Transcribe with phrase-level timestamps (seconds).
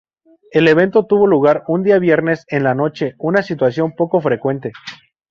[0.51, 4.71] El evento tuvo lugar un día viernes en la noche, una situación poco frecuente.